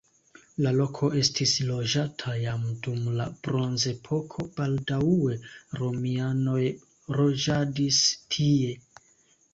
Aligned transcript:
La 0.65 0.69
loko 0.75 1.07
estis 1.23 1.51
loĝata 1.71 2.33
jam 2.43 2.63
dum 2.87 3.05
la 3.19 3.27
bronzepoko, 3.47 4.47
baldaŭe 4.57 5.37
romianoj 5.83 6.65
loĝadis 7.19 8.05
tie. 8.37 8.77